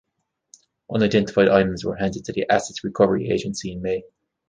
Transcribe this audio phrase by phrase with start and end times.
[0.91, 4.03] Unidentified items were handed to the Assets Recovery Agency in May.